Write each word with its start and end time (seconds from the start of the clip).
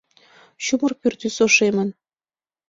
Чумыр 0.63 0.93
пӱртӱс 1.01 1.37
ошемын. 1.45 1.89